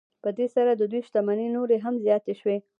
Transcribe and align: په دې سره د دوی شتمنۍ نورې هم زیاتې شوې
په 0.23 0.29
دې 0.37 0.47
سره 0.55 0.71
د 0.75 0.81
دوی 0.91 1.01
شتمنۍ 1.07 1.47
نورې 1.55 1.77
هم 1.85 1.95
زیاتې 2.05 2.33
شوې 2.39 2.57